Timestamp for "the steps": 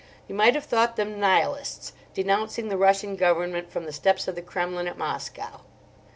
3.85-4.27